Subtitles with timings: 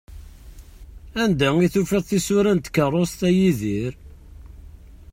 [1.23, 3.93] Anda i tufiḍ tisura n tkerrust, a Yidir?